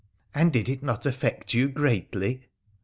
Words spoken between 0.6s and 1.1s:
it not